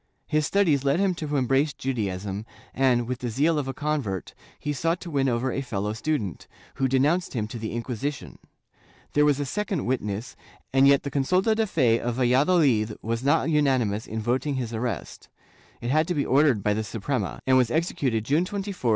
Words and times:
His 0.25 0.47
studies 0.47 0.83
led 0.83 0.99
him 0.99 1.13
to 1.13 1.35
embrace 1.37 1.73
Judaism 1.73 2.43
and, 2.73 3.05
with 3.07 3.19
the 3.19 3.29
zeal 3.29 3.59
of 3.59 3.67
a 3.67 3.73
convert, 3.75 4.33
he 4.57 4.73
sought 4.73 4.99
to 5.01 5.11
win 5.11 5.29
over 5.29 5.51
a 5.51 5.61
fellow 5.61 5.93
student, 5.93 6.47
who 6.77 6.87
denounced 6.87 7.33
him 7.35 7.47
to 7.49 7.59
the 7.59 7.79
Inquisi 7.79 8.11
tion. 8.11 8.39
There 9.13 9.25
was 9.25 9.39
a 9.39 9.45
second 9.45 9.85
witness, 9.85 10.35
and 10.73 10.87
yet 10.87 11.03
the 11.03 11.11
consulta 11.11 11.53
de 11.53 11.67
fe 11.67 11.99
of 11.99 12.15
Valladolid 12.15 12.97
was 13.03 13.23
not 13.23 13.51
unanimous 13.51 14.07
in 14.07 14.19
voting 14.19 14.55
his 14.55 14.73
arrest; 14.73 15.29
it 15.81 15.91
had 15.91 16.07
to 16.07 16.15
be 16.15 16.25
ordered 16.25 16.63
by 16.63 16.73
the 16.73 16.83
Suprema, 16.83 17.39
and 17.45 17.55
was 17.55 17.69
executed 17.69 18.25
June 18.25 18.43
24, 18.43 18.57
1639. 18.73 18.89